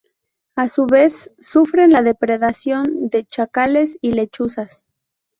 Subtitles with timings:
[0.55, 4.83] A su vez, sufren la depredación de chacales y lechuzas.